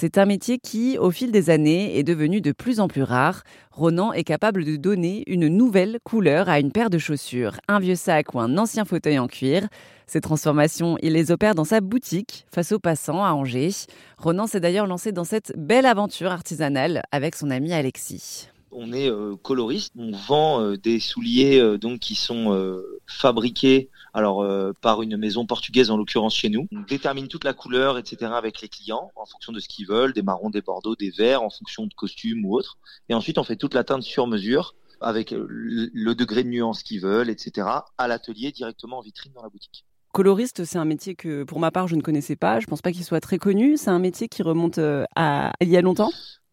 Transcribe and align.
C'est 0.00 0.16
un 0.16 0.24
métier 0.24 0.56
qui, 0.56 0.96
au 0.96 1.10
fil 1.10 1.30
des 1.30 1.50
années, 1.50 1.98
est 1.98 2.04
devenu 2.04 2.40
de 2.40 2.52
plus 2.52 2.80
en 2.80 2.88
plus 2.88 3.02
rare. 3.02 3.42
Ronan 3.70 4.14
est 4.14 4.24
capable 4.24 4.64
de 4.64 4.76
donner 4.76 5.24
une 5.26 5.48
nouvelle 5.48 5.98
couleur 6.04 6.48
à 6.48 6.58
une 6.58 6.72
paire 6.72 6.88
de 6.88 6.96
chaussures, 6.96 7.60
un 7.68 7.80
vieux 7.80 7.96
sac 7.96 8.32
ou 8.34 8.40
un 8.40 8.56
ancien 8.56 8.86
fauteuil 8.86 9.18
en 9.18 9.26
cuir. 9.26 9.68
Ces 10.06 10.22
transformations, 10.22 10.96
il 11.02 11.12
les 11.12 11.32
opère 11.32 11.54
dans 11.54 11.66
sa 11.66 11.82
boutique, 11.82 12.46
face 12.50 12.72
aux 12.72 12.78
passants 12.78 13.22
à 13.22 13.32
Angers. 13.32 13.74
Ronan 14.16 14.46
s'est 14.46 14.60
d'ailleurs 14.60 14.86
lancé 14.86 15.12
dans 15.12 15.24
cette 15.24 15.52
belle 15.54 15.84
aventure 15.84 16.32
artisanale 16.32 17.02
avec 17.12 17.36
son 17.36 17.50
ami 17.50 17.74
Alexis. 17.74 18.49
On 18.72 18.92
est 18.92 19.10
euh, 19.10 19.36
coloriste, 19.36 19.92
on 19.98 20.12
vend 20.12 20.60
euh, 20.60 20.76
des 20.76 21.00
souliers 21.00 21.58
euh, 21.58 21.76
donc 21.76 22.00
qui 22.00 22.14
sont 22.14 22.80
fabriqués 23.06 23.90
alors 24.12 24.44
par 24.80 25.02
une 25.02 25.16
maison 25.16 25.46
portugaise 25.46 25.90
en 25.90 25.96
l'occurrence 25.96 26.34
chez 26.34 26.48
nous. 26.48 26.66
On 26.72 26.80
détermine 26.80 27.28
toute 27.28 27.44
la 27.44 27.52
couleur, 27.52 27.98
etc. 27.98 28.32
avec 28.34 28.60
les 28.60 28.68
clients 28.68 29.10
en 29.14 29.24
fonction 29.24 29.52
de 29.52 29.60
ce 29.60 29.68
qu'ils 29.68 29.86
veulent, 29.86 30.12
des 30.12 30.22
marrons, 30.22 30.50
des 30.50 30.62
bordeaux, 30.62 30.96
des 30.96 31.10
verts, 31.10 31.42
en 31.42 31.50
fonction 31.50 31.86
de 31.86 31.94
costumes 31.94 32.44
ou 32.44 32.56
autres. 32.56 32.78
Et 33.08 33.14
ensuite 33.14 33.38
on 33.38 33.44
fait 33.44 33.56
toute 33.56 33.74
la 33.74 33.84
teinte 33.84 34.02
sur 34.02 34.26
mesure 34.26 34.74
avec 35.00 35.32
le 35.32 36.14
degré 36.14 36.44
de 36.44 36.48
nuance 36.48 36.82
qu'ils 36.82 37.00
veulent, 37.00 37.30
etc. 37.30 37.66
à 37.98 38.08
l'atelier 38.08 38.52
directement 38.52 38.98
en 38.98 39.02
vitrine 39.02 39.32
dans 39.32 39.42
la 39.42 39.48
boutique. 39.48 39.84
Coloriste, 40.12 40.64
c'est 40.64 40.78
un 40.78 40.84
métier 40.84 41.14
que 41.14 41.44
pour 41.44 41.60
ma 41.60 41.70
part 41.70 41.86
je 41.86 41.94
ne 41.94 42.02
connaissais 42.02 42.36
pas. 42.36 42.58
Je 42.58 42.66
pense 42.66 42.82
pas 42.82 42.90
qu'il 42.90 43.04
soit 43.04 43.20
très 43.20 43.38
connu. 43.38 43.76
C'est 43.76 43.90
un 43.90 44.00
métier 44.00 44.28
qui 44.28 44.42
remonte 44.42 44.80
à 45.16 45.52
il 45.60 45.68
y 45.68 45.76
a 45.76 45.82
longtemps? 45.82 46.10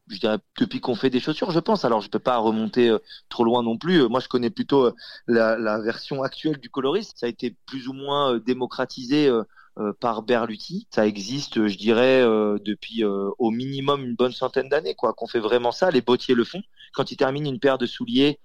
Je 0.09 0.20
dirais 0.20 0.38
depuis 0.59 0.79
qu'on 0.79 0.95
fait 0.95 1.09
des 1.09 1.20
chaussures, 1.20 1.52
je 1.52 1.59
pense. 1.59 1.85
Alors 1.85 2.02
je 2.02 2.09
peux 2.09 2.20
pas 2.20 2.38
remonter 2.38 2.89
euh, 2.89 2.99
trop 3.29 3.43
loin 3.43 3.63
non 3.63 3.77
plus. 3.77 4.03
Euh, 4.03 4.07
moi, 4.07 4.20
je 4.20 4.27
connais 4.27 4.49
plutôt 4.49 4.85
euh, 4.85 4.93
la, 5.27 5.79
version 5.79 6.23
actuelle 6.23 6.57
du 6.57 6.70
coloriste. 6.70 7.17
Ça 7.17 7.25
a 7.25 7.29
été 7.29 7.55
plus 7.65 7.88
ou 7.88 7.93
moins 7.93 8.38
démocratisé 8.39 9.29
par 9.99 10.23
Berluti. 10.23 10.88
Ça 10.89 11.05
existe, 11.05 11.67
je 11.67 11.77
dirais, 11.77 12.21
depuis 12.23 13.03
au 13.03 13.51
minimum 13.51 14.03
une 14.03 14.15
bonne 14.15 14.31
centaine 14.31 14.70
d'années, 14.70 14.95
quoi. 14.95 15.13
Qu'on 15.13 15.27
fait 15.27 15.39
vraiment 15.39 15.71
ça. 15.71 15.91
Les 15.91 16.01
bottiers 16.01 16.35
le 16.35 16.43
font. 16.43 16.62
Quand 16.93 17.12
ils 17.12 17.17
terminent 17.17 17.49
une 17.49 17.60
paire 17.60 17.77
de 17.77 17.85
souliers 17.85 18.39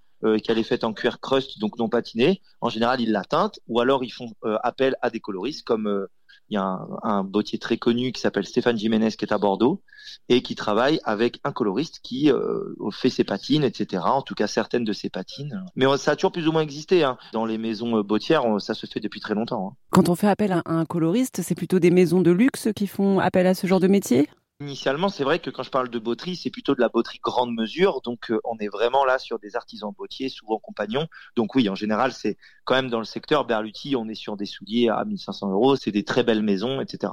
qu'elle 0.44 0.59
est 0.59 0.62
faite 0.62 0.84
en 0.84 0.92
cuir 0.92 1.20
crust, 1.20 1.59
donc 1.59 1.78
non 1.78 1.89
patiné, 1.89 2.42
en 2.61 2.69
général 2.69 3.00
ils 3.00 3.11
la 3.11 3.25
teintent, 3.25 3.59
ou 3.67 3.81
alors 3.81 4.05
ils 4.05 4.12
font 4.12 4.33
appel 4.62 4.97
à 5.00 5.11
des 5.11 5.20
coloristes 5.20 5.65
comme 5.65 6.06
il 6.48 6.55
y 6.55 6.59
a 6.59 6.81
un, 7.03 7.25
bottier 7.25 7.59
très 7.59 7.79
connu 7.79 8.12
qui 8.12 8.21
s'appelle 8.21 8.45
Stéphane 8.45 8.77
Jiménez 8.77 9.11
qui 9.11 9.25
est 9.25 9.33
à 9.33 9.39
Bordeaux 9.39 9.83
et 10.29 10.43
qui 10.43 10.55
travaille 10.55 11.01
avec 11.05 11.41
un 11.45 11.53
coloriste 11.53 12.01
qui 12.03 12.31
euh, 12.31 12.75
fait 12.91 13.11
ses 13.11 13.25
patines, 13.25 13.65
etc. 13.65 14.03
En 14.05 14.23
tout 14.23 14.34
cas 14.34 14.47
certaines 14.47 14.84
de 14.84 14.93
ses 14.93 15.09
patines. 15.09 15.65
Mais 15.77 15.87
ça 15.97 16.12
a 16.12 16.17
toujours 16.17 16.33
plus 16.33 16.47
ou 16.49 16.53
moins 16.53 16.62
existé. 16.62 17.05
Hein. 17.05 17.17
Dans 17.33 17.47
les 17.47 17.59
maisons 17.59 17.97
euh, 17.97 18.03
bottières, 18.03 18.45
ça 18.61 18.75
se 18.75 18.87
fait 18.87 19.01
depuis 19.01 19.21
très 19.21 19.34
longtemps. 19.34 19.69
Hein. 19.73 19.77
Quand 19.91 20.09
on 20.09 20.15
fait 20.15 20.29
appel 20.29 20.53
à 20.53 20.62
un 20.67 20.84
coloriste, 20.84 21.41
c'est 21.43 21.55
plutôt 21.55 21.79
des 21.79 21.91
maisons 21.91 22.21
de 22.21 22.31
luxe 22.31 22.69
qui 22.75 22.87
font 22.87 23.19
appel 23.19 23.47
à 23.47 23.55
ce 23.55 23.67
genre 23.67 23.81
de 23.81 23.89
métier? 23.89 24.29
Initialement, 24.63 25.09
c'est 25.09 25.25
vrai 25.25 25.41
que 25.41 25.51
quand 25.51 25.65
je 25.65 25.71
parle 25.71 25.89
de 25.89 25.99
botterie, 25.99 26.37
c'est 26.37 26.51
plutôt 26.51 26.77
de 26.77 26.81
la 26.81 26.89
botterie 26.89 27.19
grande 27.21 27.53
mesure. 27.53 28.01
Donc, 28.01 28.31
euh, 28.31 28.41
on 28.45 28.57
est 28.59 28.69
vraiment 28.69 29.05
là 29.05 29.19
sur 29.19 29.41
des 29.41 29.57
artisans 29.57 29.93
bottiers, 29.93 30.29
souvent 30.29 30.61
compagnons. 30.61 31.09
Donc 31.35 31.57
oui, 31.57 31.69
en 31.69 31.75
général, 31.75 32.13
c'est 32.13 32.37
quand 32.65 32.77
même 32.77 32.89
dans 32.89 33.01
le 33.01 33.05
secteur 33.05 33.45
Berluti, 33.45 33.97
on 33.97 34.09
est 34.09 34.15
sur 34.15 34.37
des 34.37 34.47
souliers 34.47 34.89
à 34.89 35.05
1500 35.05 35.51
euros. 35.51 35.75
C'est 35.75 35.91
des 35.91 36.05
très 36.05 36.23
belles 36.23 36.45
maisons, 36.45 36.81
etc. 36.81 37.13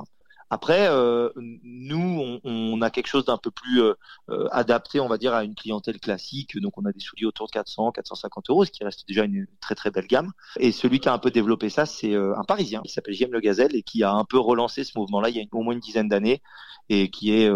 Après, 0.50 0.88
euh, 0.89 1.30
nous, 1.36 2.39
on, 2.44 2.81
a 2.81 2.89
quelque 2.89 3.08
chose 3.08 3.25
d'un 3.25 3.38
peu 3.38 3.52
plus 3.52 3.83
euh, 3.83 3.94
euh, 4.30 4.47
adapté, 4.52 5.00
on 5.00 5.08
va 5.08 5.17
dire, 5.17 5.33
à 5.33 5.44
une 5.44 5.53
clientèle 5.53 6.00
classique. 6.00 6.59
Donc, 6.59 6.78
on 6.78 6.86
a 6.86 6.92
des 6.92 7.00
souliers 7.00 7.25
autour 7.25 7.47
de 7.47 7.52
400, 7.52 7.92
450 7.92 8.50
euros, 8.50 8.66
ce 8.66 8.72
qui 8.72 8.83
reste 8.83 9.08
déjà 9.08 9.25
une 9.25 9.45
très 9.61 9.75
très 9.75 9.92
belle 9.92 10.08
gamme. 10.08 10.31
Et 10.59 10.72
celui 10.72 11.00
qui 11.00 11.09
a 11.09 11.14
un 11.14 11.20
peu 11.20 11.30
développé 11.30 11.70
ça, 11.70 11.86
c'est 11.86 12.16
un 12.16 12.44
Parisien 12.47 12.81
qui 12.81 12.92
s'appelle 12.92 13.14
JM 13.14 13.31
Le 13.31 13.42
Gazelle 13.42 13.75
et 13.75 13.83
qui 13.83 14.03
a 14.03 14.11
un 14.11 14.25
peu 14.25 14.39
relancé 14.39 14.83
ce 14.83 14.97
mouvement-là 14.97 15.30
il 15.30 15.38
y 15.38 15.39
a 15.39 15.44
au 15.52 15.61
moins 15.61 15.73
une 15.73 15.80
dizaine 15.80 16.09
d'années 16.09 16.42
et 16.89 17.11
qui 17.11 17.31
est 17.33 17.50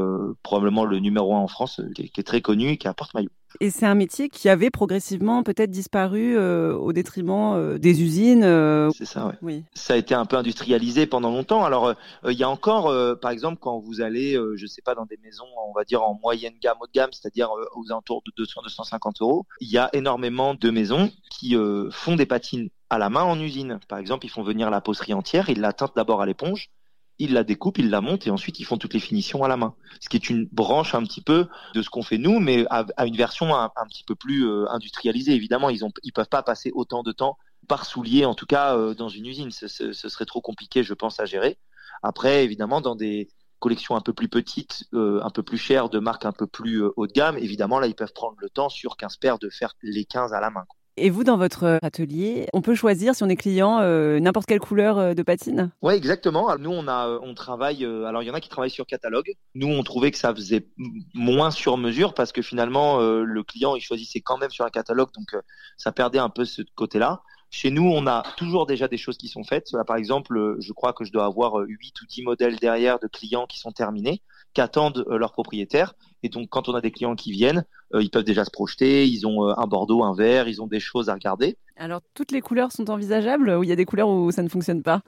probablement 0.44 0.86
le 0.86 1.00
numéro 1.00 1.36
un 1.36 1.40
en 1.40 1.48
France, 1.48 1.82
qui 1.96 2.12
est, 2.16 2.24
très 2.24 2.42
connu 2.42 2.70
et 2.70 2.78
qui 2.78 2.88
apporte 2.88 3.14
maillot. 3.14 3.32
Et 3.60 3.70
c'est 3.70 3.86
un 3.86 3.96
métier 3.96 4.30
qui 4.30 4.50
avait 4.50 4.70
progressivement 4.70 5.44
peut-être 5.44 5.72
disparu 5.72 6.38
euh, 6.38 6.76
au 6.76 6.94
détriment 6.94 7.54
euh, 7.56 7.78
des 7.78 8.02
usines. 8.02 8.44
Euh. 8.44 8.90
C'est 8.98 9.06
ça, 9.06 9.28
ouais. 9.28 9.34
oui. 9.42 9.64
Ça 9.74 9.94
a 9.94 9.98
été 9.98 10.16
un 10.16 10.26
peu 10.26 10.38
industrialisé 10.38 11.06
pendant 11.06 11.32
longtemps. 11.32 11.64
Alors, 11.64 11.94
il 12.28 12.38
y 12.38 12.44
a 12.44 12.50
encore, 12.50 12.94
par 13.20 13.32
exemple, 13.32 13.58
quand 13.60 13.80
vous 13.80 14.02
allez, 14.02 14.38
je 14.56 14.66
sais 14.66 14.82
pas, 14.82 14.96
dans 14.96 15.06
des 15.06 15.18
maisons, 15.24 15.46
on 15.68 15.74
va 15.74 15.84
dire 15.84 16.04
en 16.04 16.20
moyenne 16.22 16.54
gamme, 16.62 16.78
haut 16.82 16.88
de 16.88 16.92
gamme, 16.92 17.12
c'est-à-dire 17.12 17.50
aux 17.76 17.92
alentours 17.92 18.24
de 18.26 18.44
200-250 18.44 19.22
euros, 19.22 19.46
il 19.60 19.70
y 19.70 19.78
a 19.78 19.90
énormément 19.94 20.54
de 20.54 20.70
maisons 20.70 21.12
qui 21.30 21.56
font 21.92 22.16
des 22.16 22.26
patines 22.26 22.70
à 22.90 22.98
la 22.98 23.10
main 23.10 23.24
en 23.24 23.40
usine. 23.40 23.80
Par 23.88 24.00
exemple, 24.00 24.26
ils 24.26 24.30
font 24.30 24.44
venir 24.44 24.70
la 24.70 24.82
poterie 24.82 25.14
entière, 25.14 25.50
ils 25.50 25.60
la 25.60 25.74
teintent 25.74 25.96
d'abord 25.96 26.22
à 26.22 26.26
l'éponge, 26.26 26.70
ils 27.20 27.34
la 27.34 27.44
découpent, 27.44 27.78
ils 27.78 27.90
la 27.90 28.02
montent 28.02 28.28
et 28.28 28.32
ensuite 28.32 28.60
ils 28.60 28.66
font 28.66 28.78
toutes 28.78 28.94
les 28.94 29.00
finitions 29.00 29.44
à 29.44 29.48
la 29.48 29.58
main. 29.58 29.76
Ce 30.00 30.10
qui 30.10 30.18
est 30.18 30.30
une 30.30 30.48
branche 30.52 30.96
un 30.96 31.04
petit 31.04 31.22
peu 31.22 31.48
de 31.74 31.82
ce 31.82 31.90
qu'on 31.90 32.04
fait 32.04 32.18
nous, 32.18 32.40
mais 32.40 32.66
à, 32.70 33.06
une 33.06 33.16
version 33.16 33.56
un, 33.56 33.70
petit 33.88 34.04
peu 34.04 34.16
plus 34.16 34.48
euh, 34.48 34.66
industrialisée. 34.70 35.34
Évidemment, 35.34 35.70
ils 35.70 35.86
ont, 35.86 35.92
ils 36.04 36.12
peuvent 36.12 36.30
pas 36.30 36.44
passer 36.44 36.72
autant 36.74 37.04
de 37.04 37.12
temps 37.12 37.38
par 37.68 37.86
soulier, 37.86 38.26
en 38.26 38.36
tout 38.36 38.46
cas 38.46 38.76
euh, 38.76 38.94
dans 38.94 39.10
une 39.10 39.26
usine. 39.26 39.52
Ce, 39.52 39.68
serait 39.94 40.26
trop 40.26 40.42
compliqué, 40.42 40.84
je 40.84 40.94
pense, 40.94 41.20
à 41.20 41.26
gérer. 41.26 41.58
Après, 42.02 42.44
évidemment, 42.44 42.82
dans 42.82 42.96
des 42.96 43.30
collections 43.60 43.96
un 43.96 44.02
peu 44.02 44.14
plus 44.14 44.28
petites, 44.28 44.84
euh, 44.94 45.22
un 45.24 45.30
peu 45.30 45.44
plus 45.44 45.58
chères, 45.58 45.90
de 45.90 46.00
marques 46.00 46.26
un 46.26 46.34
peu 46.34 46.48
plus 46.48 46.84
haut 46.98 47.08
de 47.08 47.14
gamme, 47.14 47.38
évidemment, 47.38 47.80
là, 47.80 47.88
ils 47.88 47.96
peuvent 47.96 48.14
prendre 48.14 48.36
le 48.40 48.50
temps 48.50 48.70
sur 48.70 48.98
15 48.98 49.18
paires 49.18 49.40
de 49.40 49.50
faire 49.50 49.74
les 49.82 50.04
15 50.04 50.34
à 50.34 50.42
la 50.42 50.50
main. 50.50 50.66
Et 50.96 51.10
vous, 51.10 51.24
dans 51.24 51.38
votre 51.38 51.80
atelier, 51.82 52.46
on 52.54 52.62
peut 52.62 52.76
choisir, 52.76 53.16
si 53.16 53.24
on 53.24 53.30
est 53.30 53.36
client, 53.36 53.80
euh, 53.80 54.20
n'importe 54.20 54.46
quelle 54.46 54.60
couleur 54.60 55.00
euh, 55.00 55.14
de 55.16 55.24
patine? 55.24 55.72
Oui, 55.82 55.96
exactement. 55.96 56.56
Nous, 56.60 56.70
on, 56.70 56.88
a, 56.88 57.08
on 57.24 57.34
travaille. 57.34 57.84
Euh, 57.84 58.06
alors, 58.06 58.22
il 58.22 58.28
y 58.28 58.30
en 58.30 58.36
a 58.36 58.40
qui 58.40 58.50
travaillent 58.50 58.70
sur 58.70 58.86
catalogue. 58.86 59.34
Nous, 59.56 59.68
on 59.68 59.82
trouvait 59.82 60.12
que 60.12 60.20
ça 60.20 60.36
faisait 60.36 60.68
moins 61.16 61.50
sur 61.50 61.78
mesure 61.78 62.14
parce 62.14 62.32
que 62.32 62.44
finalement, 62.44 63.00
le 63.00 63.44
client, 63.44 63.76
il 63.76 63.82
choisissait 63.82 64.22
quand 64.22 64.38
même 64.38 64.52
sur 64.52 64.66
un 64.66 64.70
catalogue. 64.70 65.10
Donc, 65.16 65.36
ça 65.78 65.92
perdait 65.92 66.20
un 66.20 66.30
peu 66.30 66.46
ce 66.46 66.62
côté-là. 66.76 67.22
Chez 67.50 67.72
nous, 67.72 67.90
on 67.90 68.06
a 68.06 68.24
toujours 68.38 68.66
déjà 68.68 68.88
des 68.88 68.98
choses 68.98 69.18
qui 69.18 69.28
sont 69.28 69.44
faites. 69.44 69.72
Là, 69.74 69.84
par 69.84 69.96
exemple, 69.96 70.58
je 70.60 70.74
crois 70.74 70.94
que 70.94 71.06
je 71.06 71.12
dois 71.12 71.26
avoir 71.26 71.56
8 71.56 72.02
ou 72.02 72.06
10 72.06 72.24
modèles 72.24 72.58
derrière 72.58 73.00
de 73.00 73.08
clients 73.08 73.48
qui 73.48 73.60
sont 73.60 73.72
terminés 73.72 74.22
qu'attendent 74.54 75.06
euh, 75.10 75.18
leurs 75.18 75.32
propriétaires. 75.32 75.96
Et 76.22 76.30
donc, 76.30 76.50
quand 76.50 76.70
on 76.70 76.76
a 76.76 76.82
des 76.82 76.92
clients 76.92 77.16
qui 77.16 77.32
viennent, 77.32 77.66
euh, 77.94 78.02
ils 78.02 78.10
peuvent 78.10 78.24
déjà 78.24 78.46
se 78.46 78.52
projeter. 78.52 79.08
Ils 79.08 79.28
ont 79.28 79.50
euh, 79.50 79.54
un 79.58 79.68
bordeaux, 79.68 80.04
un 80.04 80.16
vert, 80.16 80.48
ils 80.48 80.62
ont 80.62 80.68
des 80.68 80.80
choses 80.80 81.10
à 81.10 81.14
regarder. 81.14 81.58
Alors, 81.76 82.02
toutes 82.14 82.32
les 82.32 82.42
couleurs 82.42 82.72
sont 82.72 82.90
envisageables 82.90 83.50
ou 83.50 83.64
il 83.64 83.70
y 83.70 83.74
a 83.74 83.76
des 83.76 83.86
couleurs 83.86 84.10
où 84.10 84.32
ça 84.32 84.44
ne 84.44 84.50
fonctionne 84.50 84.84
pas? 84.84 85.02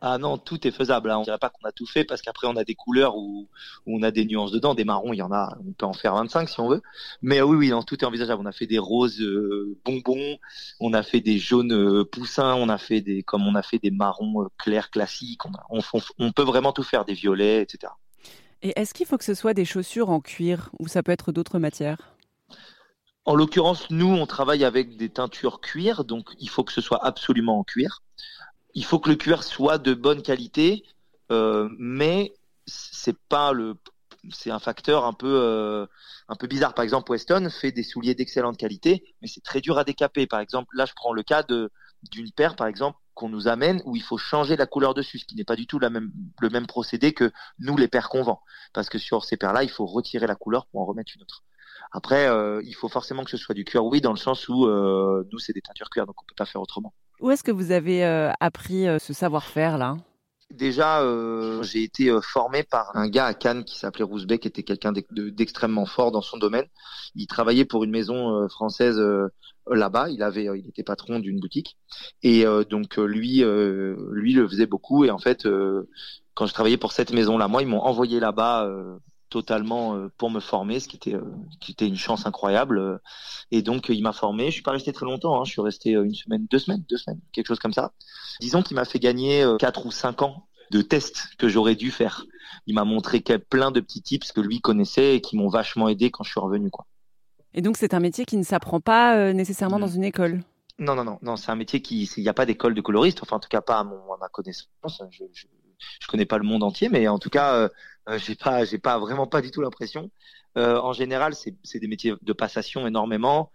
Ah 0.00 0.16
non, 0.16 0.38
tout 0.38 0.64
est 0.64 0.70
faisable. 0.70 1.10
Hein. 1.10 1.16
On 1.16 1.20
ne 1.20 1.24
dirait 1.24 1.38
pas 1.38 1.50
qu'on 1.50 1.66
a 1.66 1.72
tout 1.72 1.86
fait 1.86 2.04
parce 2.04 2.22
qu'après 2.22 2.46
on 2.46 2.54
a 2.54 2.62
des 2.62 2.76
couleurs 2.76 3.16
où, 3.16 3.48
on 3.84 4.00
a 4.04 4.12
des 4.12 4.24
nuances 4.24 4.52
dedans. 4.52 4.74
Des 4.74 4.84
marrons, 4.84 5.12
il 5.12 5.16
y 5.16 5.22
en 5.22 5.32
a, 5.32 5.58
on 5.66 5.72
peut 5.72 5.86
en 5.86 5.92
faire 5.92 6.14
25 6.14 6.48
si 6.48 6.60
on 6.60 6.68
veut. 6.68 6.82
Mais 7.20 7.42
oui, 7.42 7.56
oui, 7.56 7.68
non, 7.70 7.82
tout 7.82 7.96
est 8.00 8.06
envisageable. 8.06 8.40
On 8.40 8.46
a 8.46 8.52
fait 8.52 8.68
des 8.68 8.78
roses 8.78 9.20
bonbons, 9.84 10.38
on 10.78 10.92
a 10.92 11.02
fait 11.02 11.20
des 11.20 11.38
jaunes 11.38 12.04
poussins, 12.04 12.54
on 12.54 12.68
a 12.68 12.78
fait 12.78 13.00
des, 13.00 13.24
comme 13.24 13.44
on 13.48 13.56
a 13.56 13.62
fait 13.62 13.80
des 13.80 13.90
marrons 13.90 14.48
clairs 14.56 14.90
classiques. 14.90 15.42
On, 15.68 15.80
on 16.20 16.30
peut 16.30 16.44
vraiment 16.44 16.72
tout 16.72 16.84
faire, 16.84 17.04
des 17.04 17.14
violets, 17.14 17.62
etc. 17.62 17.92
Et 18.62 18.72
est-ce 18.76 18.92
qu'il 18.92 19.06
faut 19.06 19.18
que 19.18 19.24
ce 19.24 19.34
soit 19.34 19.54
des 19.54 19.64
chaussures 19.64 20.10
en 20.10 20.20
cuir 20.20 20.70
ou 20.78 20.88
ça 20.88 21.02
peut 21.02 21.12
être 21.12 21.32
d'autres 21.32 21.58
matières? 21.58 22.14
En 23.24 23.34
l'occurrence, 23.34 23.90
nous, 23.90 24.08
on 24.08 24.26
travaille 24.26 24.64
avec 24.64 24.96
des 24.96 25.10
teintures 25.10 25.60
cuir, 25.60 26.04
donc 26.04 26.30
il 26.40 26.48
faut 26.48 26.64
que 26.64 26.72
ce 26.72 26.80
soit 26.80 27.04
absolument 27.04 27.58
en 27.58 27.64
cuir. 27.64 28.02
Il 28.74 28.84
faut 28.84 28.98
que 28.98 29.10
le 29.10 29.16
cuir 29.16 29.44
soit 29.44 29.78
de 29.78 29.94
bonne 29.94 30.22
qualité, 30.22 30.84
euh, 31.30 31.68
mais 31.78 32.32
c'est 32.66 33.18
pas 33.28 33.52
le 33.52 33.76
c'est 34.30 34.50
un 34.50 34.58
facteur 34.58 35.04
un 35.04 35.12
peu 35.12 35.40
euh, 35.42 35.86
un 36.28 36.34
peu 36.34 36.46
bizarre. 36.46 36.74
Par 36.74 36.82
exemple, 36.82 37.10
Weston 37.10 37.48
fait 37.50 37.72
des 37.72 37.82
souliers 37.82 38.14
d'excellente 38.14 38.56
qualité, 38.56 39.14
mais 39.22 39.28
c'est 39.28 39.42
très 39.42 39.60
dur 39.60 39.78
à 39.78 39.84
décaper. 39.84 40.26
Par 40.26 40.40
exemple, 40.40 40.74
là, 40.76 40.86
je 40.86 40.92
prends 40.94 41.12
le 41.12 41.22
cas 41.22 41.42
d'une 41.44 42.30
paire, 42.32 42.56
par 42.56 42.66
exemple, 42.66 42.98
qu'on 43.18 43.28
nous 43.28 43.48
amène 43.48 43.82
où 43.84 43.96
il 43.96 44.02
faut 44.02 44.16
changer 44.16 44.56
la 44.56 44.66
couleur 44.66 44.94
dessus, 44.94 45.18
ce 45.18 45.24
qui 45.24 45.34
n'est 45.34 45.44
pas 45.44 45.56
du 45.56 45.66
tout 45.66 45.80
le 45.80 45.90
même 46.50 46.66
procédé 46.68 47.12
que 47.12 47.32
nous, 47.58 47.76
les 47.76 47.88
paires 47.88 48.08
qu'on 48.08 48.22
vend. 48.22 48.40
Parce 48.72 48.88
que 48.88 48.98
sur 48.98 49.24
ces 49.24 49.36
paires-là, 49.36 49.64
il 49.64 49.70
faut 49.70 49.86
retirer 49.86 50.28
la 50.28 50.36
couleur 50.36 50.66
pour 50.66 50.80
en 50.80 50.86
remettre 50.86 51.12
une 51.16 51.22
autre. 51.22 51.42
Après, 51.90 52.28
euh, 52.28 52.60
il 52.64 52.74
faut 52.74 52.88
forcément 52.88 53.24
que 53.24 53.30
ce 53.30 53.36
soit 53.36 53.56
du 53.56 53.64
cuir, 53.64 53.84
oui, 53.84 54.00
dans 54.00 54.12
le 54.12 54.18
sens 54.18 54.48
où 54.48 54.66
euh, 54.66 55.26
nous, 55.32 55.38
c'est 55.40 55.52
des 55.52 55.62
teintures 55.62 55.90
cuir, 55.90 56.06
donc 56.06 56.14
on 56.22 56.24
peut 56.26 56.34
pas 56.36 56.46
faire 56.46 56.60
autrement. 56.60 56.94
Où 57.20 57.30
est-ce 57.32 57.42
que 57.42 57.50
vous 57.50 57.72
avez 57.72 58.04
euh, 58.04 58.30
appris 58.38 58.86
ce 59.00 59.12
savoir-faire 59.12 59.78
là? 59.78 59.96
Déjà, 60.58 61.02
j'ai 61.62 61.82
été 61.82 62.16
formé 62.22 62.62
par 62.62 62.96
un 62.96 63.08
gars 63.08 63.26
à 63.26 63.34
Cannes 63.34 63.64
qui 63.64 63.78
s'appelait 63.78 64.04
Rousbeck, 64.04 64.42
qui 64.42 64.48
était 64.48 64.62
quelqu'un 64.62 64.92
d'extrêmement 64.92 65.86
fort 65.86 66.10
dans 66.10 66.22
son 66.22 66.38
domaine. 66.38 66.66
Il 67.14 67.26
travaillait 67.26 67.64
pour 67.64 67.84
une 67.84 67.90
maison 67.90 68.48
française 68.48 69.00
là-bas. 69.74 70.08
Il 70.10 70.22
avait, 70.22 70.44
il 70.44 70.68
était 70.68 70.82
patron 70.82 71.18
d'une 71.18 71.40
boutique 71.40 71.76
et 72.22 72.46
euh, 72.46 72.64
donc 72.64 72.98
euh, 72.98 73.04
lui, 73.04 73.42
euh, 73.42 73.96
lui 74.12 74.32
le 74.32 74.48
faisait 74.48 74.66
beaucoup. 74.66 75.04
Et 75.04 75.10
en 75.10 75.18
fait, 75.18 75.46
quand 76.34 76.46
je 76.46 76.54
travaillais 76.54 76.76
pour 76.76 76.92
cette 76.92 77.12
maison-là, 77.12 77.48
moi, 77.48 77.62
ils 77.62 77.68
m'ont 77.68 77.80
envoyé 77.80 78.20
là-bas 78.20 78.68
totalement 79.30 80.08
pour 80.16 80.30
me 80.30 80.40
former, 80.40 80.80
ce 80.80 80.88
qui 80.88 80.96
était, 80.96 81.16
qui 81.60 81.72
était 81.72 81.86
une 81.86 81.96
chance 81.96 82.26
incroyable. 82.26 83.00
Et 83.50 83.62
donc, 83.62 83.88
il 83.88 84.02
m'a 84.02 84.12
formé. 84.12 84.46
Je 84.46 84.52
suis 84.52 84.62
pas 84.62 84.72
resté 84.72 84.92
très 84.92 85.04
longtemps. 85.04 85.40
Hein. 85.40 85.44
Je 85.44 85.50
suis 85.50 85.60
resté 85.60 85.90
une 85.90 86.14
semaine, 86.14 86.46
deux 86.50 86.58
semaines, 86.58 86.84
deux 86.88 86.96
semaines, 86.96 87.20
quelque 87.32 87.46
chose 87.46 87.58
comme 87.58 87.72
ça. 87.72 87.92
Disons 88.40 88.62
qu'il 88.62 88.76
m'a 88.76 88.84
fait 88.84 88.98
gagner 88.98 89.46
quatre 89.58 89.84
ou 89.86 89.90
cinq 89.90 90.22
ans 90.22 90.47
de 90.70 90.82
tests 90.82 91.28
que 91.38 91.48
j'aurais 91.48 91.74
dû 91.74 91.90
faire. 91.90 92.24
Il 92.66 92.74
m'a 92.74 92.84
montré 92.84 93.20
plein 93.20 93.70
de 93.70 93.80
petits 93.80 94.02
tips 94.02 94.32
que 94.32 94.40
lui 94.40 94.60
connaissait 94.60 95.16
et 95.16 95.20
qui 95.20 95.36
m'ont 95.36 95.48
vachement 95.48 95.88
aidé 95.88 96.10
quand 96.10 96.24
je 96.24 96.30
suis 96.30 96.40
revenu. 96.40 96.70
Quoi. 96.70 96.86
Et 97.54 97.62
donc 97.62 97.76
c'est 97.76 97.94
un 97.94 98.00
métier 98.00 98.24
qui 98.24 98.36
ne 98.36 98.42
s'apprend 98.42 98.80
pas 98.80 99.16
euh, 99.16 99.32
nécessairement 99.32 99.78
dans 99.78 99.88
une 99.88 100.04
école? 100.04 100.42
Non, 100.78 100.94
non, 100.94 101.04
non, 101.04 101.18
non 101.22 101.36
c'est 101.36 101.50
un 101.50 101.56
métier 101.56 101.82
qui, 101.82 102.04
il 102.16 102.22
n'y 102.22 102.28
a 102.28 102.34
pas 102.34 102.46
d'école 102.46 102.74
de 102.74 102.80
coloriste, 102.80 103.22
enfin 103.22 103.36
en 103.36 103.40
tout 103.40 103.48
cas 103.48 103.60
pas 103.60 103.80
à, 103.80 103.84
mon, 103.84 104.00
ma 104.20 104.28
connaissance. 104.28 104.68
Je, 105.10 105.24
je, 105.32 105.46
connais 106.06 106.26
pas 106.26 106.38
le 106.38 106.44
monde 106.44 106.62
entier, 106.62 106.88
mais 106.88 107.08
en 107.08 107.18
tout 107.18 107.30
cas, 107.30 107.54
euh, 107.54 107.68
euh, 108.08 108.18
j'ai 108.18 108.34
pas, 108.34 108.64
j'ai 108.64 108.78
pas 108.78 108.98
vraiment 108.98 109.26
pas 109.26 109.40
du 109.40 109.50
tout 109.50 109.60
l'impression. 109.60 110.10
en 110.56 110.92
général, 110.92 111.34
c'est 111.34 111.78
des 111.78 111.88
métiers 111.88 112.14
de 112.20 112.32
passation 112.32 112.86
énormément 112.86 113.50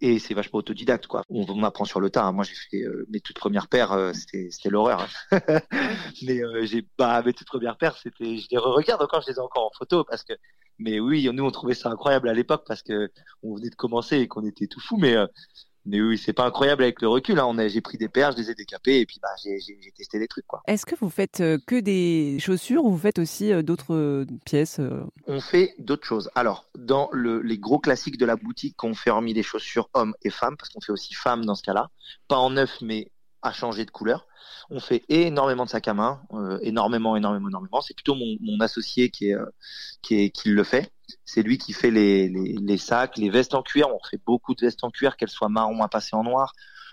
et 0.00 0.18
c'est 0.18 0.34
vachement 0.34 0.58
autodidacte 0.58 1.06
quoi. 1.06 1.22
On, 1.30 1.62
apprend 1.62 1.84
sur 1.84 2.00
le 2.00 2.10
tas. 2.10 2.24
Hein. 2.24 2.32
Moi 2.32 2.44
j'ai 2.44 2.54
fait 2.54 2.82
euh, 2.82 3.06
mes 3.10 3.20
toutes 3.20 3.38
premières 3.38 3.68
paires, 3.68 3.92
euh, 3.92 4.12
c'était 4.12 4.68
l'horreur. 4.68 5.08
Hein. 5.30 5.40
mais 6.22 6.42
euh, 6.42 6.64
j'ai 6.64 6.82
pas 6.82 7.22
mes 7.22 7.32
toutes 7.32 7.46
premières 7.46 7.76
paires, 7.76 7.96
c'était 7.96 8.38
je 8.38 8.46
les 8.50 8.58
regarde 8.58 9.02
encore, 9.02 9.22
je 9.22 9.30
les 9.30 9.36
ai 9.36 9.40
encore 9.40 9.66
en 9.66 9.70
photo 9.76 10.04
parce 10.04 10.22
que 10.22 10.34
mais 10.78 11.00
oui, 11.00 11.28
nous 11.32 11.44
on 11.44 11.50
trouvait 11.50 11.74
ça 11.74 11.88
incroyable 11.88 12.28
à 12.28 12.34
l'époque 12.34 12.64
parce 12.66 12.82
que 12.82 13.10
on 13.42 13.54
venait 13.56 13.70
de 13.70 13.74
commencer 13.74 14.18
et 14.18 14.28
qu'on 14.28 14.44
était 14.44 14.66
tout 14.66 14.80
fou 14.80 14.98
mais 14.98 15.16
mais 15.86 16.00
oui, 16.00 16.18
c'est 16.18 16.32
pas 16.32 16.44
incroyable 16.44 16.82
avec 16.82 17.00
le 17.00 17.08
recul. 17.08 17.38
Hein. 17.38 17.46
On 17.48 17.58
a, 17.58 17.68
j'ai 17.68 17.80
pris 17.80 17.96
des 17.96 18.08
paires, 18.08 18.32
je 18.32 18.38
les 18.38 18.50
ai 18.50 18.54
décapées 18.54 19.00
et 19.00 19.06
puis 19.06 19.18
bah, 19.22 19.28
j'ai, 19.42 19.58
testé 19.96 20.18
des 20.18 20.28
trucs. 20.28 20.46
Quoi. 20.46 20.62
Est-ce 20.66 20.84
que 20.84 20.94
vous 20.96 21.08
faites 21.08 21.40
euh, 21.40 21.58
que 21.64 21.78
des 21.78 22.38
chaussures 22.40 22.84
ou 22.84 22.90
vous 22.90 22.98
faites 22.98 23.18
aussi 23.18 23.52
euh, 23.52 23.62
d'autres 23.62 23.94
euh, 23.94 24.26
pièces 24.44 24.80
On 25.26 25.40
fait 25.40 25.74
d'autres 25.78 26.06
choses. 26.06 26.30
Alors, 26.34 26.64
dans 26.76 27.08
le, 27.12 27.40
les 27.40 27.58
gros 27.58 27.78
classiques 27.78 28.18
de 28.18 28.26
la 28.26 28.36
boutique 28.36 28.76
qu'on 28.76 28.94
fait 28.94 29.10
hormis 29.10 29.32
les 29.32 29.42
chaussures 29.42 29.88
hommes 29.94 30.14
et 30.22 30.30
femmes, 30.30 30.56
parce 30.56 30.70
qu'on 30.70 30.80
fait 30.80 30.92
aussi 30.92 31.14
femmes 31.14 31.44
dans 31.44 31.54
ce 31.54 31.62
cas-là, 31.62 31.90
pas 32.28 32.36
en 32.36 32.50
neuf 32.50 32.78
mais 32.82 33.10
à 33.46 33.52
changer 33.52 33.84
de 33.84 33.90
couleur. 33.90 34.26
On 34.70 34.80
fait 34.80 35.04
énormément 35.08 35.64
de 35.64 35.70
sacs 35.70 35.88
à 35.88 35.94
main, 35.94 36.20
énormément, 36.62 37.16
énormément, 37.16 37.48
énormément. 37.48 37.80
C'est 37.80 37.94
plutôt 37.94 38.16
mon, 38.16 38.60
associé 38.60 39.10
qui, 39.10 39.30
est, 39.30 39.36
qui, 40.02 40.16
est, 40.16 40.30
qui 40.30 40.48
le 40.48 40.64
fait. 40.64 40.92
C'est 41.24 41.42
lui 41.42 41.56
qui 41.56 41.72
fait 41.72 41.90
les, 41.90 42.78
sacs, 42.78 43.16
les 43.16 43.30
vestes 43.30 43.54
en 43.54 43.62
cuir. 43.62 43.88
On 43.94 44.00
fait 44.10 44.20
beaucoup 44.26 44.54
de 44.54 44.64
vestes 44.64 44.82
en 44.82 44.90
cuir, 44.90 45.16
qu'elles 45.16 45.28
soient 45.28 45.48
marron 45.48 45.82
à 45.82 45.88
passer 45.88 46.16
en 46.16 46.24
noir, 46.24 46.52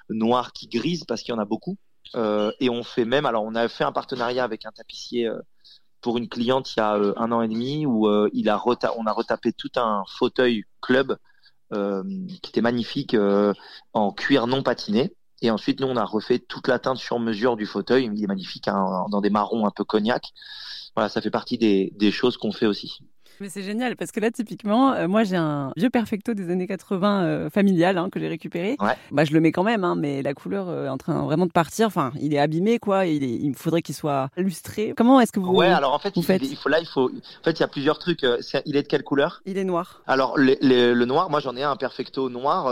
noir 0.10 0.54
qui 0.54 0.68
grise 0.68 1.04
parce 1.06 1.24
qu'il 1.24 1.34
y 1.34 1.38
en 1.38 1.42
a 1.42 1.46
beaucoup. 1.46 1.78
Euh, 2.16 2.52
et 2.60 2.70
on 2.70 2.84
fait 2.84 3.06
même, 3.06 3.26
alors 3.26 3.44
on 3.44 3.56
a 3.56 3.68
fait 3.68 3.84
un 3.84 3.92
partenariat 3.92 4.44
avec 4.44 4.66
un 4.66 4.72
tapissier 4.72 5.28
euh, 5.28 5.40
pour 6.02 6.18
une 6.18 6.28
cliente 6.28 6.76
il 6.76 6.80
y 6.80 6.82
a 6.82 6.96
euh, 6.96 7.14
un 7.18 7.32
an 7.32 7.42
et 7.42 7.48
demi 7.48 7.86
où 7.86 8.08
euh, 8.08 8.30
il 8.34 8.50
a 8.50 8.62
on 8.98 9.06
a 9.08 9.12
retapé 9.12 9.54
tout 9.54 9.72
un 9.76 10.04
fauteuil 10.08 10.64
club 10.82 11.18
qui 11.72 12.50
était 12.50 12.62
magnifique 12.62 13.18
en 13.94 14.12
cuir 14.12 14.46
non 14.46 14.62
patiné. 14.62 15.16
Et 15.44 15.52
ensuite, 15.52 15.80
nous, 15.82 15.88
on 15.88 15.98
a 15.98 16.06
refait 16.06 16.40
toute 16.40 16.68
la 16.68 16.80
teinte 16.80 16.98
sur 16.98 17.20
mesure 17.20 17.58
du 17.58 17.66
fauteuil. 17.66 18.10
Il 18.12 18.24
est 18.24 18.28
magnifique 18.28 18.68
hein, 18.68 19.06
dans 19.12 19.22
des 19.22 19.30
marrons 19.30 19.68
un 19.68 19.72
peu 19.72 19.84
cognac. 19.84 20.32
Voilà, 20.96 21.10
ça 21.10 21.22
fait 21.22 21.32
partie 21.32 21.58
des, 21.58 21.92
des 21.98 22.12
choses 22.12 22.38
qu'on 22.38 22.52
fait 22.52 22.66
aussi. 22.66 23.00
Mais 23.40 23.50
c'est 23.50 23.64
génial 23.64 23.96
parce 23.96 24.12
que 24.12 24.20
là, 24.20 24.32
typiquement, 24.32 24.94
euh, 24.94 25.08
moi 25.08 25.24
j'ai 25.24 25.36
un 25.36 25.72
vieux 25.76 25.90
perfecto 25.90 26.34
des 26.34 26.52
années 26.52 26.68
80 26.68 27.24
euh, 27.24 27.50
familial 27.50 27.98
hein, 27.98 28.10
que 28.12 28.20
j'ai 28.20 28.28
récupéré. 28.28 28.78
Ouais. 28.80 28.96
Bah, 29.12 29.26
je 29.26 29.34
le 29.34 29.42
mets 29.42 29.52
quand 29.52 29.64
même, 29.64 29.84
hein, 29.84 29.96
mais 29.96 30.22
la 30.22 30.34
couleur 30.34 30.70
euh, 30.70 30.86
est 30.86 30.90
en 30.90 30.98
train 30.98 31.24
vraiment 31.24 31.46
de 31.46 31.52
partir. 31.52 31.88
Enfin, 31.88 32.12
il 32.22 32.34
est 32.34 32.40
abîmé, 32.40 32.80
quoi. 32.80 33.06
Il, 33.06 33.24
il 33.24 33.50
me 33.50 33.56
faudrait 33.56 33.82
qu'il 33.82 33.96
soit 33.96 34.30
lustré. 34.38 34.94
Comment 34.96 35.20
est-ce 35.20 35.32
que 35.32 35.40
vous 35.40 35.52
Ouais, 35.52 35.68
alors 35.68 35.94
en 35.94 36.00
fait, 36.00 36.16
il, 36.16 36.44
il 36.44 36.56
faut 36.56 36.70
là, 36.70 36.80
il 36.80 36.86
faut. 36.86 37.10
En 37.10 37.44
fait, 37.44 37.52
il 37.52 37.60
y 37.60 37.64
a 37.64 37.68
plusieurs 37.68 37.98
trucs. 37.98 38.22
il 38.66 38.78
est 38.78 38.84
de 38.84 38.88
quelle 38.88 39.04
couleur? 39.04 39.42
Il 39.46 39.58
est 39.58 39.64
noir. 39.64 40.04
Alors 40.06 40.36
le 40.38 41.06
noir, 41.06 41.30
moi 41.30 41.40
j'en 41.40 41.56
ai 41.56 41.64
un 41.64 41.76
perfecto 41.76 42.30
noir. 42.30 42.66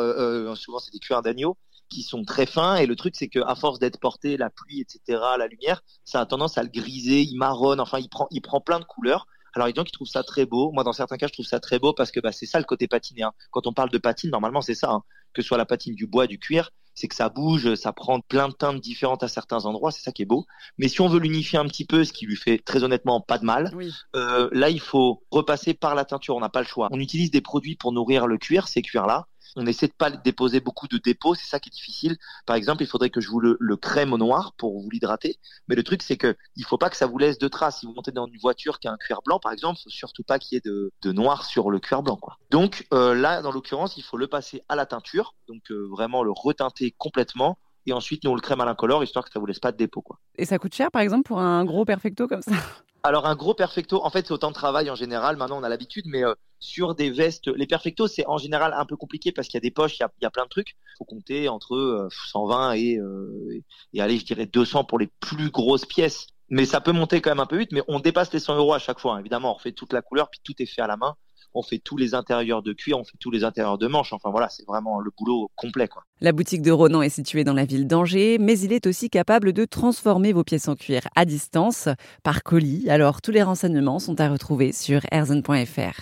souvent, 0.56 0.80
c'est 0.80 0.94
des 0.94 1.00
cuirs 1.00 1.22
d'agneau 1.22 1.58
qui 1.92 2.04
sont 2.04 2.24
très 2.24 2.46
fins 2.46 2.78
et 2.78 2.86
le 2.86 2.96
truc 2.96 3.16
c'est 3.16 3.28
que 3.28 3.40
à 3.46 3.56
force 3.56 3.78
d'être 3.80 4.00
porté 4.00 4.38
la 4.38 4.50
pluie 4.50 4.82
etc 4.82 5.20
la 5.38 5.48
lumière 5.48 5.82
ça 6.06 6.22
a 6.22 6.26
tendance 6.26 6.58
à 6.58 6.64
le 6.64 6.70
griser 6.70 7.22
il 7.22 7.38
marronne 7.38 7.80
enfin 7.80 8.00
il 8.00 8.10
prend 8.10 8.28
il 8.32 8.42
prend 8.42 8.62
plein 8.62 8.80
de 8.80 8.86
couleurs 8.86 9.28
alors, 9.54 9.68
il 9.68 9.72
y 9.72 9.72
a 9.72 9.74
des 9.74 9.80
gens 9.80 9.86
qui 9.86 9.92
trouvent 9.92 10.08
ça 10.08 10.24
très 10.24 10.46
beau. 10.46 10.72
Moi, 10.72 10.84
dans 10.84 10.94
certains 10.94 11.18
cas, 11.18 11.28
je 11.28 11.34
trouve 11.34 11.46
ça 11.46 11.60
très 11.60 11.80
beau 11.80 11.94
parce 11.94 12.12
que 12.12 12.20
bah, 12.20 12.32
c'est 12.32 12.46
ça 12.46 12.60
le 12.60 12.66
côté 12.66 12.88
patiné. 12.88 13.24
Hein. 13.24 13.34
Quand 13.52 13.68
on 13.68 13.74
parle 13.74 13.90
de 13.90 13.98
patine, 13.98 14.30
normalement, 14.30 14.62
c'est 14.62 14.76
ça. 14.76 14.92
Hein. 14.92 15.04
Que 15.34 15.42
ce 15.42 15.48
soit 15.50 15.58
la 15.58 15.66
patine 15.66 15.96
du 15.96 16.08
bois, 16.08 16.28
du 16.28 16.40
cuir, 16.40 16.72
c'est 16.96 17.08
que 17.08 17.16
ça 17.16 17.30
bouge, 17.30 17.76
ça 17.76 17.94
prend 17.94 18.20
plein 18.22 18.50
de 18.50 18.54
teintes 18.54 18.82
différentes 18.82 19.24
à 19.24 19.28
certains 19.28 19.66
endroits. 19.66 19.92
C'est 19.92 20.02
ça 20.02 20.12
qui 20.12 20.22
est 20.22 20.26
beau. 20.26 20.46
Mais 20.78 20.88
si 20.88 21.02
on 21.02 21.08
veut 21.08 21.20
l'unifier 21.20 21.60
un 21.60 21.66
petit 21.66 21.86
peu, 21.86 22.04
ce 22.06 22.14
qui 22.14 22.26
lui 22.26 22.36
fait 22.36 22.60
très 22.60 22.84
honnêtement 22.84 23.22
pas 23.22 23.38
de 23.38 23.46
mal, 23.46 23.74
euh, 24.16 24.50
là, 24.54 24.70
il 24.70 24.80
faut 24.80 25.24
repasser 25.32 25.74
par 25.74 25.96
la 25.96 26.06
teinture. 26.06 26.36
On 26.36 26.42
n'a 26.42 26.50
pas 26.50 26.62
le 26.62 26.68
choix. 26.68 26.88
On 26.92 27.00
utilise 27.00 27.32
des 27.32 27.42
produits 27.42 27.76
pour 27.76 27.92
nourrir 27.92 28.28
le 28.28 28.38
cuir, 28.38 28.68
ces 28.68 28.82
cuirs-là. 28.82 29.28
On 29.56 29.66
essaie 29.66 29.88
de 29.88 29.94
pas 29.94 30.10
déposer 30.10 30.60
beaucoup 30.60 30.88
de 30.88 30.98
dépôts, 30.98 31.36
c'est 31.36 31.48
ça 31.48 31.60
qui 31.60 31.70
est 31.70 31.72
difficile. 31.74 32.18
Par 32.46 32.56
exemple, 32.56 32.84
il 32.84 32.88
faudrait 32.88 33.10
que 33.10 33.22
je 33.22 33.30
vous 33.30 33.40
le, 33.40 33.58
crème 33.76 34.14
au 34.14 34.18
noir 34.18 34.54
pour 34.58 34.80
vous 34.80 34.90
l'hydrater. 34.90 35.38
Mais 35.68 35.76
le 35.76 35.84
truc, 35.84 36.02
c'est 36.02 36.18
que 36.18 36.36
il 36.56 36.64
faut 36.64 36.78
pas 36.78 36.90
que 36.90 36.98
ça 36.98 37.08
vous 37.08 37.18
laisse 37.18 37.38
de 37.38 37.48
traces. 37.48 37.80
Si 37.80 37.86
vous 37.86 37.94
montez 37.94 38.12
dans 38.12 38.28
une 38.28 38.38
voiture 38.40 38.80
qui 38.80 38.88
a 38.88 38.92
un 38.92 38.98
cuir 38.98 39.22
blanc, 39.26 39.40
par 39.40 39.52
exemple, 39.52 39.80
faut 39.84 39.90
surtout 39.90 40.24
pas 40.24 40.40
qu'il 40.40 40.56
y 40.56 40.58
ait 40.58 40.62
de, 40.64 41.12
noir 41.12 41.46
sur 41.46 41.70
le 41.70 41.80
cuir 41.80 42.04
blanc. 42.04 42.16
Quoi. 42.16 42.38
Donc 42.50 42.86
euh, 42.94 43.14
là, 43.14 43.42
dans 43.42 43.52
l'occurrence, 43.52 43.98
il 43.98 44.04
faut 44.04 44.18
le 44.18 44.28
passer 44.28 44.64
à 44.70 44.76
la 44.76 44.86
teinture, 44.86 45.36
donc 45.48 45.72
euh, 45.72 45.88
vraiment 45.90 46.24
le 46.24 46.32
reteinter 46.32 46.92
complètement 46.98 47.58
et 47.86 47.94
ensuite 47.94 48.24
nous 48.24 48.32
on 48.32 48.36
le 48.36 48.42
crème 48.42 48.62
à 48.62 48.66
l'incolore 48.66 49.04
histoire 49.04 49.26
que 49.26 49.32
ça 49.32 49.40
vous 49.40 49.46
laisse 49.46 49.60
pas 49.60 49.72
de 49.72 49.78
dépôt 49.78 50.02
quoi. 50.02 50.20
Et 50.36 50.46
ça 50.46 50.60
coûte 50.60 50.74
cher 50.74 50.92
par 50.92 51.02
exemple 51.02 51.24
pour 51.24 51.40
un 51.40 51.66
gros 51.66 51.86
perfecto 51.86 52.28
comme 52.28 52.42
ça? 52.42 52.52
Alors 53.04 53.26
un 53.26 53.36
gros 53.36 53.56
perfecto, 53.56 54.04
en 54.04 54.10
fait 54.10 54.28
c'est 54.28 54.34
autant 54.34 54.50
de 54.50 54.56
travail 54.56 54.90
en 54.90 54.96
général, 54.96 55.36
maintenant 55.36 55.60
on 55.60 55.64
a 55.64 55.70
l'habitude, 55.70 56.06
mais 56.08 56.24
euh, 56.24 56.34
sur 56.62 56.96
des 56.96 57.10
vestes, 57.10 57.48
les 57.48 57.68
perfectos 57.68 58.08
c'est 58.08 58.26
en 58.28 58.38
général 58.38 58.74
un 58.78 58.86
peu 58.86 58.96
compliqué 58.96 59.34
parce 59.34 59.48
qu'il 59.48 59.58
y 59.58 59.58
a 59.58 59.68
des 59.68 59.72
poches, 59.72 59.98
il 59.98 60.08
y 60.22 60.26
a, 60.26 60.30
plein 60.30 60.44
de 60.44 60.50
trucs, 60.50 60.78
faut 60.98 61.04
compter 61.04 61.50
entre 61.50 62.08
120 62.32 62.70
euh, 62.70 62.74
et, 62.74 62.98
euh, 62.98 63.62
et 63.94 64.02
aller 64.02 64.18
je 64.18 64.26
dirais 64.26 64.46
200 64.46 64.86
pour 64.86 65.00
les 65.00 65.10
plus 65.20 65.50
grosses 65.50 65.86
pièces. 65.86 66.28
Mais 66.50 66.66
ça 66.66 66.82
peut 66.82 66.92
monter 66.92 67.22
quand 67.22 67.32
même 67.32 67.40
un 67.40 67.46
peu 67.46 67.58
vite, 67.58 67.72
mais 67.72 67.82
on 67.88 68.00
dépasse 68.00 68.32
les 68.34 68.40
100 68.40 68.58
euros 68.58 68.74
à 68.74 68.80
chaque 68.80 69.00
fois, 69.00 69.16
hein. 69.16 69.20
évidemment, 69.20 69.52
on 69.52 69.54
refait 69.56 69.72
toute 69.72 69.94
la 69.94 70.02
couleur, 70.02 70.30
puis 70.30 70.42
tout 70.44 70.54
est 70.60 70.66
fait 70.66 70.82
à 70.82 70.88
la 70.88 70.98
main 70.98 71.16
on 71.54 71.62
fait 71.62 71.80
tous 71.80 71.98
les 71.98 72.14
intérieurs 72.14 72.62
de 72.62 72.74
cuir, 72.74 72.98
on 72.98 73.04
fait 73.04 73.18
tous 73.20 73.32
les 73.32 73.44
intérieurs 73.44 73.78
de 73.78 73.88
manches. 73.88 74.14
Enfin 74.14 74.30
voilà, 74.30 74.50
c'est 74.50 74.66
vraiment 74.66 75.00
le 75.00 75.12
boulot 75.18 75.50
complet. 75.56 75.88
Quoi. 75.88 76.04
La 76.22 76.32
boutique 76.32 76.62
de 76.62 76.72
Ronan 76.72 77.02
est 77.02 77.10
située 77.10 77.44
dans 77.44 77.54
la 77.54 77.66
ville 77.66 77.88
d'Angers, 77.88 78.38
mais 78.40 78.60
il 78.60 78.74
est 78.74 78.88
aussi 78.88 79.10
capable 79.10 79.54
de 79.54 79.66
transformer 79.66 80.34
vos 80.34 80.44
pièces 80.44 80.68
en 80.68 80.76
cuir 80.76 81.02
à 81.16 81.26
distance 81.26 81.90
par 82.24 82.44
colis. 82.44 82.90
Alors 82.90 83.22
tous 83.22 83.32
les 83.32 83.44
renseignements 83.44 84.00
sont 84.00 84.20
à 84.20 84.30
retrouver 84.30 84.72
sur 84.72 85.02
erzen.fr. 85.12 86.00